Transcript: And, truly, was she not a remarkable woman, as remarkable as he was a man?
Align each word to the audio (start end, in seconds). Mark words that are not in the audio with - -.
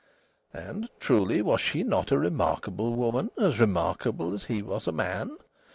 And, 0.55 0.89
truly, 0.99 1.43
was 1.43 1.61
she 1.61 1.83
not 1.83 2.11
a 2.11 2.17
remarkable 2.17 2.95
woman, 2.95 3.29
as 3.39 3.59
remarkable 3.59 4.33
as 4.33 4.45
he 4.45 4.63
was 4.63 4.87
a 4.87 4.91
man? 4.91 5.37